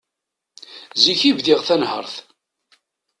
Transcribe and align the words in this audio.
Zik 1.01 1.21
i 1.29 1.31
bdiɣ 1.37 1.59
tanhert. 1.67 2.15